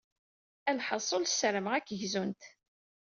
Lḥaṣul, 0.77 1.23
ssarameɣ 1.29 1.73
ad 1.75 1.83
k-gzunt. 1.87 2.41